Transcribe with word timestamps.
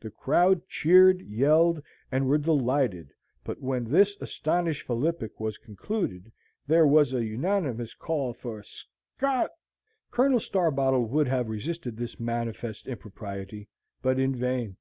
The 0.00 0.10
crowd 0.10 0.66
cheered, 0.66 1.20
yelled, 1.22 1.80
and 2.10 2.26
were 2.26 2.38
delighted, 2.38 3.12
but 3.44 3.60
when 3.62 3.84
this 3.84 4.16
astounding 4.20 4.74
philippic 4.74 5.38
was 5.38 5.58
concluded, 5.58 6.32
there 6.66 6.88
was 6.88 7.12
a 7.12 7.24
unanimous 7.24 7.94
call 7.94 8.32
for 8.32 8.64
"Scott!" 8.64 9.52
Colonel 10.10 10.40
Starbottle 10.40 11.06
would 11.10 11.28
have 11.28 11.48
resisted 11.48 11.96
this 11.96 12.18
manifest 12.18 12.88
impropriety, 12.88 13.68
but 14.02 14.18
in 14.18 14.34
vain. 14.34 14.76